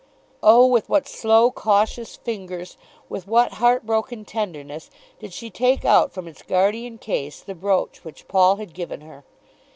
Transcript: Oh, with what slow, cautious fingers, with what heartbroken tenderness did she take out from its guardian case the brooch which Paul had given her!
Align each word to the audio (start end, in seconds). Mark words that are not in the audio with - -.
Oh, 0.41 0.65
with 0.65 0.89
what 0.89 1.07
slow, 1.07 1.51
cautious 1.51 2.15
fingers, 2.15 2.75
with 3.07 3.27
what 3.27 3.53
heartbroken 3.61 4.25
tenderness 4.25 4.89
did 5.19 5.31
she 5.31 5.51
take 5.51 5.85
out 5.85 6.11
from 6.11 6.27
its 6.27 6.41
guardian 6.41 6.97
case 6.97 7.41
the 7.41 7.53
brooch 7.53 8.03
which 8.03 8.27
Paul 8.27 8.55
had 8.55 8.73
given 8.73 9.01
her! 9.01 9.23